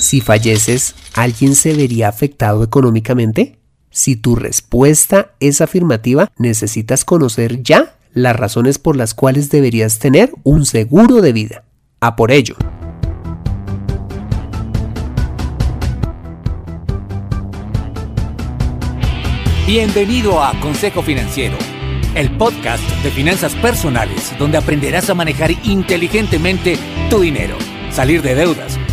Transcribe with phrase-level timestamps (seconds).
[0.00, 3.58] Si falleces, ¿alguien se vería afectado económicamente?
[3.90, 10.32] Si tu respuesta es afirmativa, necesitas conocer ya las razones por las cuales deberías tener
[10.42, 11.64] un seguro de vida.
[12.00, 12.56] A por ello.
[19.66, 21.58] Bienvenido a Consejo Financiero,
[22.14, 26.78] el podcast de finanzas personales donde aprenderás a manejar inteligentemente
[27.10, 27.56] tu dinero,
[27.90, 28.78] salir de deudas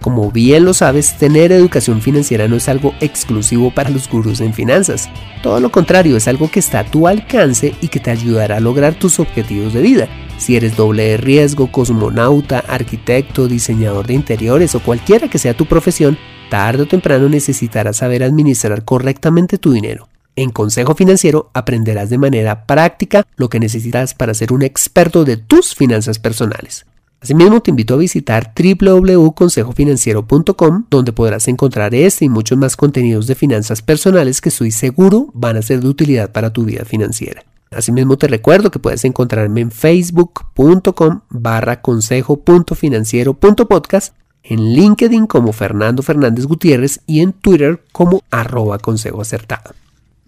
[0.00, 4.54] Como bien lo sabes, tener educación financiera no es algo exclusivo para los gurús en
[4.54, 5.08] finanzas.
[5.42, 8.60] Todo lo contrario, es algo que está a tu alcance y que te ayudará a
[8.60, 10.08] lograr tus objetivos de vida
[10.40, 15.66] si eres doble de riesgo, cosmonauta, arquitecto, diseñador de interiores o cualquiera que sea tu
[15.66, 16.16] profesión,
[16.48, 20.08] tarde o temprano necesitarás saber administrar correctamente tu dinero.
[20.36, 25.36] En Consejo Financiero aprenderás de manera práctica lo que necesitas para ser un experto de
[25.36, 26.86] tus finanzas personales.
[27.20, 33.34] Asimismo, te invito a visitar www.consejofinanciero.com, donde podrás encontrar este y muchos más contenidos de
[33.34, 37.44] finanzas personales que estoy seguro van a ser de utilidad para tu vida financiera.
[37.70, 46.46] Asimismo te recuerdo que puedes encontrarme en facebook.com barra consejo.financiero.podcast, en LinkedIn como Fernando Fernández
[46.46, 48.78] Gutiérrez y en Twitter como arroba.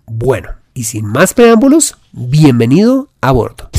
[0.07, 3.71] Bueno, y sin más preámbulos, bienvenido a bordo.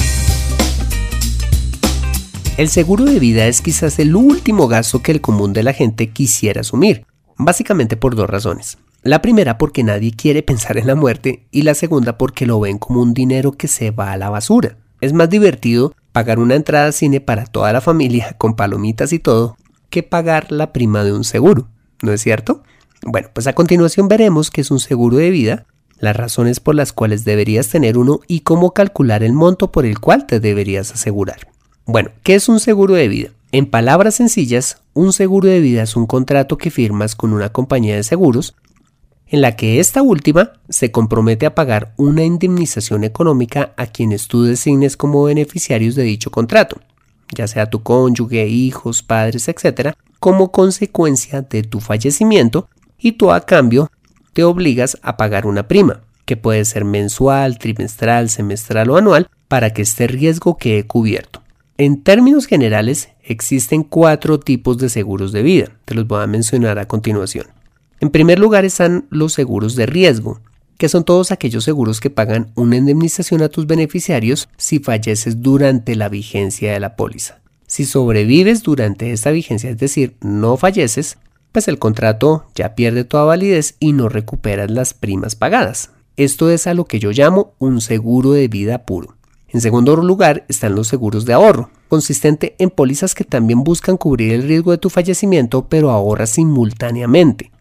[2.55, 6.11] El seguro de vida es quizás el último gasto que el común de la gente
[6.11, 8.77] quisiera asumir, básicamente por dos razones.
[9.01, 12.77] La primera porque nadie quiere pensar en la muerte y la segunda porque lo ven
[12.77, 14.77] como un dinero que se va a la basura.
[15.01, 19.19] Es más divertido pagar una entrada a cine para toda la familia con palomitas y
[19.19, 19.57] todo
[19.89, 21.69] que pagar la prima de un seguro,
[22.03, 22.61] ¿no es cierto?
[23.01, 25.65] Bueno, pues a continuación veremos qué es un seguro de vida,
[25.97, 29.99] las razones por las cuales deberías tener uno y cómo calcular el monto por el
[29.99, 31.47] cual te deberías asegurar.
[31.85, 33.29] Bueno, ¿qué es un seguro de vida?
[33.51, 37.97] En palabras sencillas, un seguro de vida es un contrato que firmas con una compañía
[37.97, 38.55] de seguros
[39.27, 44.43] en la que esta última se compromete a pagar una indemnización económica a quienes tú
[44.43, 46.77] designes como beneficiarios de dicho contrato,
[47.35, 53.41] ya sea tu cónyuge, hijos, padres, etc., como consecuencia de tu fallecimiento y tú a
[53.41, 53.91] cambio
[54.31, 59.71] te obligas a pagar una prima, que puede ser mensual, trimestral, semestral o anual, para
[59.71, 61.42] que este riesgo quede cubierto.
[61.77, 66.77] En términos generales, existen cuatro tipos de seguros de vida, te los voy a mencionar
[66.77, 67.47] a continuación.
[67.99, 70.39] En primer lugar están los seguros de riesgo,
[70.77, 75.95] que son todos aquellos seguros que pagan una indemnización a tus beneficiarios si falleces durante
[75.95, 77.39] la vigencia de la póliza.
[77.65, 81.17] Si sobrevives durante esta vigencia, es decir, no falleces,
[81.51, 85.89] pues el contrato ya pierde toda validez y no recuperas las primas pagadas.
[86.17, 89.15] Esto es a lo que yo llamo un seguro de vida puro.
[89.53, 94.33] En segundo lugar están los seguros de ahorro, consistente en pólizas que también buscan cubrir
[94.33, 97.53] el riesgo de tu fallecimiento pero ahorras simultáneamente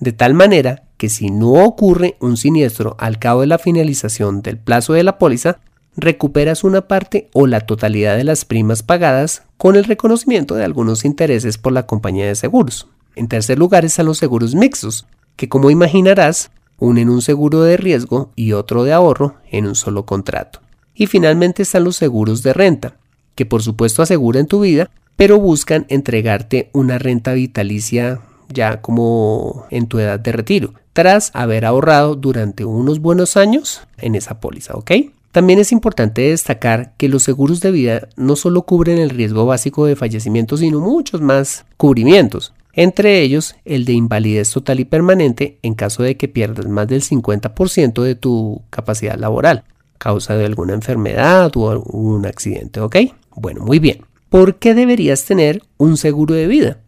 [0.00, 4.58] de tal manera que si no ocurre un siniestro al cabo de la finalización del
[4.58, 5.60] plazo de la póliza,
[5.94, 11.04] recuperas una parte o la totalidad de las primas pagadas con el reconocimiento de algunos
[11.04, 12.88] intereses por la compañía de seguros.
[13.14, 15.06] En tercer lugar están los seguros mixtos,
[15.36, 20.06] que como imaginarás, unen un seguro de riesgo y otro de ahorro en un solo
[20.06, 20.60] contrato.
[21.00, 22.92] Y finalmente están los seguros de renta,
[23.34, 28.20] que por supuesto aseguran tu vida, pero buscan entregarte una renta vitalicia
[28.50, 34.14] ya como en tu edad de retiro, tras haber ahorrado durante unos buenos años en
[34.14, 34.90] esa póliza, ¿ok?
[35.32, 39.86] También es importante destacar que los seguros de vida no solo cubren el riesgo básico
[39.86, 45.72] de fallecimiento, sino muchos más cubrimientos, entre ellos el de invalidez total y permanente en
[45.72, 49.64] caso de que pierdas más del 50% de tu capacidad laboral,
[50.00, 52.96] causa de alguna enfermedad o algún accidente, ¿ok?
[53.36, 54.00] Bueno, muy bien.
[54.30, 56.78] ¿Por qué deberías tener un seguro de vida?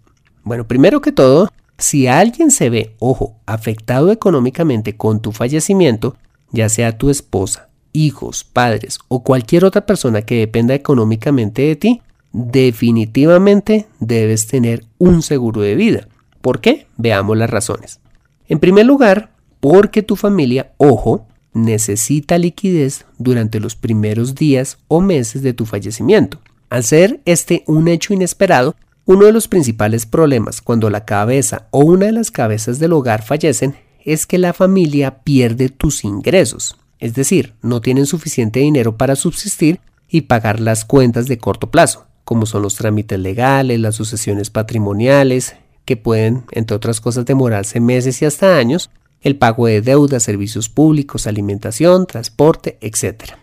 [0.45, 6.17] Bueno, primero que todo, si alguien se ve, ojo, afectado económicamente con tu fallecimiento,
[6.53, 12.03] ya sea tu esposa, hijos, padres o cualquier otra persona que dependa económicamente de ti,
[12.33, 16.09] definitivamente debes tener un seguro de vida.
[16.41, 16.87] ¿Por qué?
[16.97, 18.01] Veamos las razones.
[18.49, 25.43] En primer lugar, porque tu familia, ojo, necesita liquidez durante los primeros días o meses
[25.43, 26.41] de tu fallecimiento.
[26.71, 31.81] Al ser este un hecho inesperado, uno de los principales problemas cuando la cabeza o
[31.81, 37.15] una de las cabezas del hogar fallecen es que la familia pierde tus ingresos, es
[37.15, 42.47] decir, no tienen suficiente dinero para subsistir y pagar las cuentas de corto plazo, como
[42.47, 48.25] son los trámites legales, las sucesiones patrimoniales, que pueden, entre otras cosas, demorarse meses y
[48.25, 48.91] hasta años,
[49.23, 53.35] el pago de deudas, servicios públicos, alimentación, transporte, etc.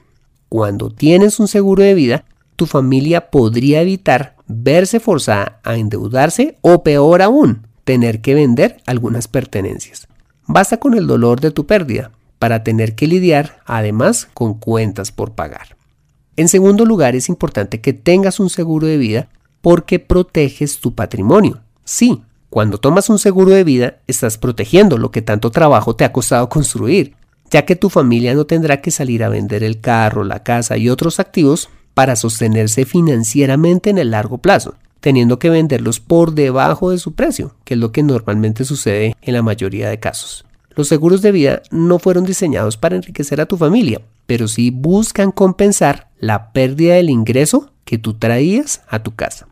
[0.49, 6.83] Cuando tienes un seguro de vida, tu familia podría evitar verse forzada a endeudarse o
[6.83, 10.07] peor aún, tener que vender algunas pertenencias.
[10.45, 15.33] Basta con el dolor de tu pérdida para tener que lidiar además con cuentas por
[15.33, 15.77] pagar.
[16.35, 19.29] En segundo lugar, es importante que tengas un seguro de vida
[19.61, 21.61] porque proteges tu patrimonio.
[21.83, 26.11] Sí, cuando tomas un seguro de vida, estás protegiendo lo que tanto trabajo te ha
[26.11, 27.15] costado construir,
[27.51, 30.89] ya que tu familia no tendrá que salir a vender el carro, la casa y
[30.89, 36.97] otros activos para sostenerse financieramente en el largo plazo, teniendo que venderlos por debajo de
[36.97, 40.45] su precio, que es lo que normalmente sucede en la mayoría de casos.
[40.75, 45.31] Los seguros de vida no fueron diseñados para enriquecer a tu familia, pero sí buscan
[45.31, 49.47] compensar la pérdida del ingreso que tú traías a tu casa.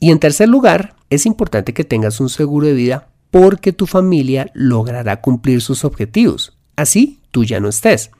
[0.00, 4.50] Y en tercer lugar, es importante que tengas un seguro de vida porque tu familia
[4.54, 6.56] logrará cumplir sus objetivos.
[6.76, 8.10] Así tú ya no estés.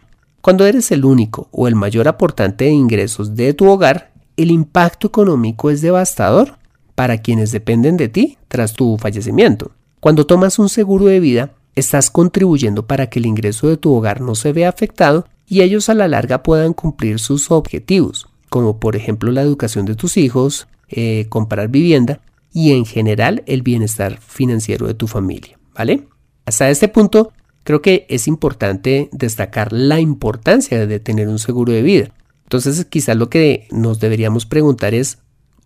[0.40, 5.06] Cuando eres el único o el mayor aportante de ingresos de tu hogar, el impacto
[5.06, 6.58] económico es devastador
[6.94, 9.72] para quienes dependen de ti tras tu fallecimiento.
[10.00, 14.20] Cuando tomas un seguro de vida, estás contribuyendo para que el ingreso de tu hogar
[14.20, 18.96] no se vea afectado y ellos a la larga puedan cumplir sus objetivos, como por
[18.96, 22.20] ejemplo la educación de tus hijos, eh, comprar vivienda
[22.54, 26.06] y en general el bienestar financiero de tu familia, ¿vale?
[26.46, 27.32] Hasta este punto
[27.64, 32.08] creo que es importante destacar la importancia de tener un seguro de vida.
[32.44, 35.18] Entonces quizás lo que nos deberíamos preguntar es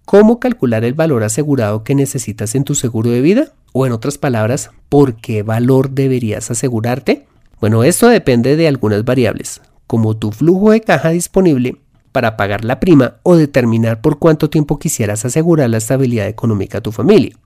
[0.06, 3.52] ¿cómo calcular el valor asegurado que necesitas en tu seguro de vida?
[3.74, 7.26] O en otras palabras, ¿por qué valor deberías asegurarte?
[7.60, 11.76] Bueno, esto depende de algunas variables, como tu flujo de caja disponible
[12.12, 16.80] para pagar la prima o determinar por cuánto tiempo quisieras asegurar la estabilidad económica a
[16.80, 17.36] tu familia.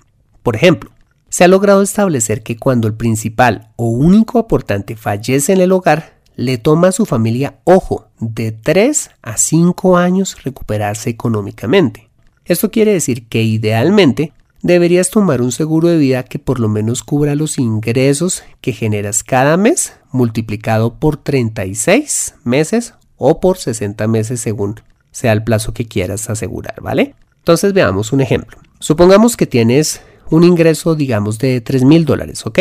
[0.42, 0.90] Por ejemplo,
[1.28, 6.20] se ha logrado establecer que cuando el principal o único aportante fallece en el hogar,
[6.36, 12.10] le toma a su familia, ojo, de 3 a 5 años recuperarse económicamente.
[12.44, 14.32] Esto quiere decir que idealmente
[14.62, 19.24] deberías tomar un seguro de vida que por lo menos cubra los ingresos que generas
[19.24, 24.80] cada mes multiplicado por 36 meses o por 60 meses según
[25.10, 27.14] sea el plazo que quieras asegurar, ¿vale?
[27.38, 28.58] Entonces veamos un ejemplo.
[28.78, 30.00] Supongamos que tienes
[30.30, 32.60] un ingreso, digamos, de 3 mil dólares, ¿ok?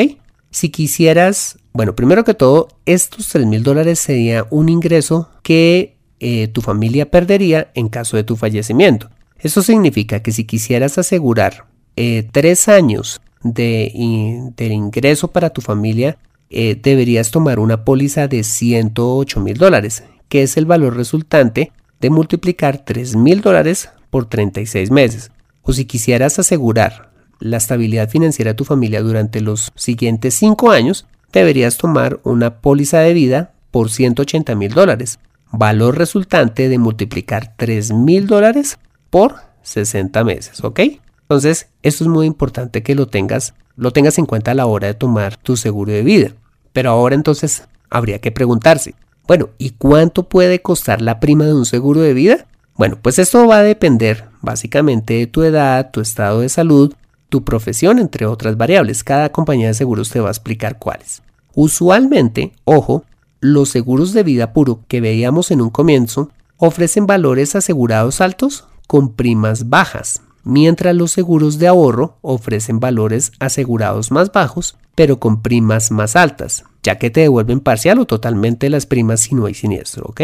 [0.49, 6.49] Si quisieras, bueno, primero que todo, estos 3 mil dólares sería un ingreso que eh,
[6.49, 9.09] tu familia perdería en caso de tu fallecimiento.
[9.39, 11.65] Eso significa que si quisieras asegurar
[11.95, 16.17] eh, tres años de, ingreso para tu familia,
[16.49, 22.09] eh, deberías tomar una póliza de 108 mil dólares, que es el valor resultante de
[22.09, 25.29] multiplicar 3 mil dólares por 36 meses.
[25.61, 27.11] O si quisieras asegurar
[27.41, 32.99] la estabilidad financiera de tu familia durante los siguientes 5 años, deberías tomar una póliza
[32.99, 35.19] de vida por 180 mil dólares.
[35.51, 38.79] Valor resultante de multiplicar 3 mil dólares
[39.09, 40.79] por 60 meses, ¿ok?
[41.23, 44.87] Entonces, esto es muy importante que lo tengas, lo tengas en cuenta a la hora
[44.87, 46.31] de tomar tu seguro de vida.
[46.71, 48.95] Pero ahora entonces habría que preguntarse,
[49.31, 52.47] bueno, ¿y cuánto puede costar la prima de un seguro de vida?
[52.75, 56.93] Bueno, pues esto va a depender básicamente de tu edad, tu estado de salud,
[57.29, 59.05] tu profesión, entre otras variables.
[59.05, 61.21] Cada compañía de seguros te va a explicar cuáles.
[61.55, 63.05] Usualmente, ojo,
[63.39, 69.13] los seguros de vida puro que veíamos en un comienzo ofrecen valores asegurados altos con
[69.13, 75.89] primas bajas, mientras los seguros de ahorro ofrecen valores asegurados más bajos, pero con primas
[75.89, 80.05] más altas ya que te devuelven parcial o totalmente las primas si no hay siniestro,
[80.07, 80.21] ¿ok?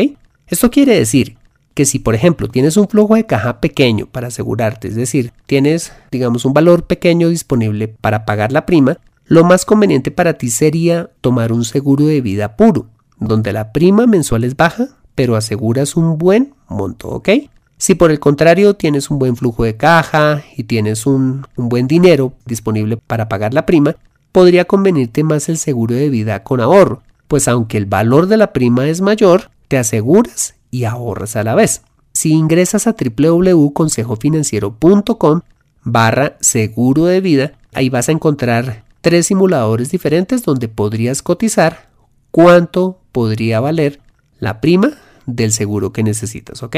[0.48, 1.38] Esto quiere decir
[1.74, 5.92] que si por ejemplo tienes un flujo de caja pequeño para asegurarte, es decir, tienes
[6.12, 11.12] digamos un valor pequeño disponible para pagar la prima, lo más conveniente para ti sería
[11.22, 12.88] tomar un seguro de vida puro,
[13.20, 17.30] donde la prima mensual es baja, pero aseguras un buen monto, ¿ok?
[17.78, 21.88] Si por el contrario tienes un buen flujo de caja y tienes un, un buen
[21.88, 23.98] dinero disponible para pagar la prima,
[24.38, 28.54] podría convenirte más el seguro de vida con ahorro, pues aunque el valor de la
[28.54, 31.82] prima es mayor, te aseguras y ahorras a la vez.
[32.14, 35.42] Si ingresas a www.consejofinanciero.com
[35.82, 41.90] barra seguro de vida, ahí vas a encontrar tres simuladores diferentes donde podrías cotizar
[42.30, 44.02] cuánto podría valer
[44.38, 44.92] la prima
[45.26, 46.78] del seguro que necesitas, ¿ok?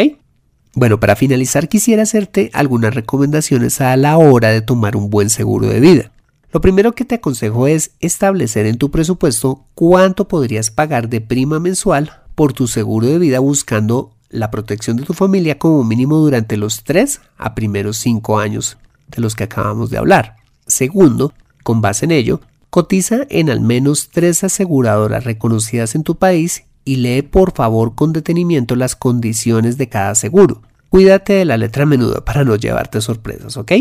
[0.76, 5.68] Bueno, para finalizar quisiera hacerte algunas recomendaciones a la hora de tomar un buen seguro
[5.68, 6.12] de vida.
[6.52, 11.60] Lo primero que te aconsejo es establecer en tu presupuesto cuánto podrías pagar de prima
[11.60, 16.58] mensual por tu seguro de vida buscando la protección de tu familia como mínimo durante
[16.58, 18.78] los 3 a primeros 5 años
[19.08, 20.38] de los que acabamos de hablar.
[20.66, 22.42] Segundo, con base en ello,
[22.72, 28.14] cotiza en al menos tres aseguradoras reconocidas en tu país y lee por favor con
[28.14, 30.62] detenimiento las condiciones de cada seguro.
[30.90, 33.72] Cuídate de la letra menuda para no llevarte sorpresas, ¿ok?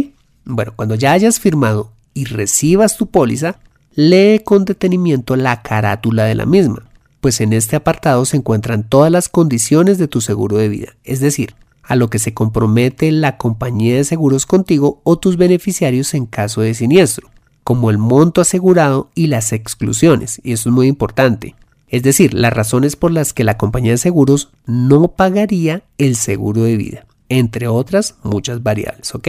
[0.44, 3.60] Bueno, cuando ya hayas firmado y recibas tu póliza,
[3.94, 6.82] lee con detenimiento la carátula de la misma,
[7.20, 11.20] pues en este apartado se encuentran todas las condiciones de tu seguro de vida, es
[11.20, 16.26] decir, a lo que se compromete la compañía de seguros contigo o tus beneficiarios en
[16.26, 17.30] caso de siniestro,
[17.62, 21.54] como el monto asegurado y las exclusiones, y eso es muy importante.
[21.87, 26.64] Es decir, las razones por las que la compañía de seguros no pagaría el seguro
[26.64, 29.28] de vida, entre otras muchas variables, ¿ok?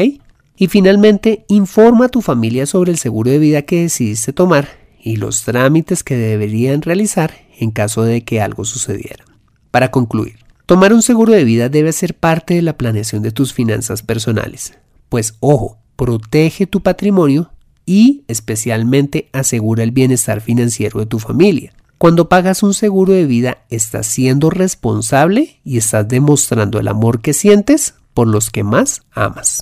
[0.59, 4.67] Y finalmente, informa a tu familia sobre el seguro de vida que decidiste tomar
[5.01, 9.25] y los trámites que deberían realizar en caso de que algo sucediera.
[9.71, 10.37] Para concluir,
[10.69, 14.77] Tomar un seguro de vida debe ser parte de la planeación de tus finanzas personales,
[15.09, 17.49] pues ojo, protege tu patrimonio
[17.87, 21.73] y especialmente asegura el bienestar financiero de tu familia.
[21.97, 27.33] Cuando pagas un seguro de vida, estás siendo responsable y estás demostrando el amor que
[27.33, 29.61] sientes por los que más amas.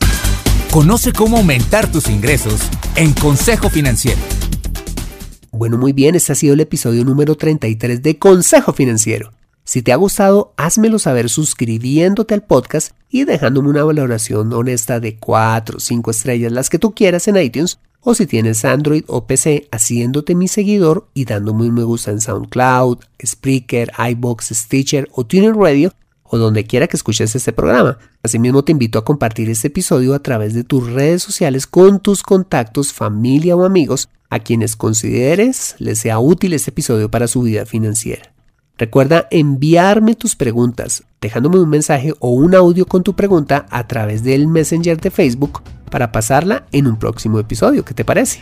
[0.72, 2.60] Conoce cómo aumentar tus ingresos
[2.96, 4.20] en Consejo Financiero.
[5.52, 9.32] Bueno, muy bien, este ha sido el episodio número 33 de Consejo Financiero.
[9.64, 15.18] Si te ha gustado, házmelo saber suscribiéndote al podcast y dejándome una valoración honesta de
[15.18, 19.26] 4 o 5 estrellas, las que tú quieras en iTunes, o si tienes Android o
[19.26, 25.26] PC, haciéndote mi seguidor y dándome un me gusta en SoundCloud, Spreaker, iBox, Stitcher o
[25.26, 25.94] TuneIn Radio,
[26.30, 27.98] o donde quiera que escuches este programa.
[28.24, 32.24] Asimismo, te invito a compartir este episodio a través de tus redes sociales con tus
[32.24, 37.66] contactos, familia o amigos a quienes consideres les sea útil este episodio para su vida
[37.66, 38.34] financiera.
[38.78, 44.24] Recuerda enviarme tus preguntas dejándome un mensaje o un audio con tu pregunta a través
[44.24, 47.84] del Messenger de Facebook para pasarla en un próximo episodio.
[47.84, 48.42] ¿Qué te parece?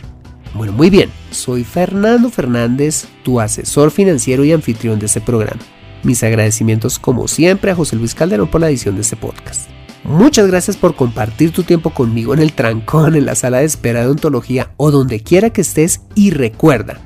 [0.54, 1.10] Bueno, muy bien.
[1.30, 5.60] Soy Fernando Fernández, tu asesor financiero y anfitrión de este programa.
[6.06, 9.68] Mis agradecimientos como siempre a José Luis Calderón por la edición de este podcast.
[10.04, 14.02] Muchas gracias por compartir tu tiempo conmigo en el trancón, en la sala de espera
[14.02, 17.00] de ontología o donde quiera que estés y recuerda,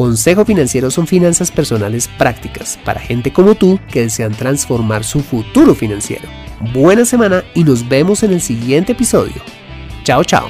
[0.00, 5.74] Consejo Financiero son finanzas personales prácticas para gente como tú que desean transformar su futuro
[5.74, 6.26] financiero.
[6.72, 9.42] Buena semana y nos vemos en el siguiente episodio.
[10.02, 10.48] Chao, chao.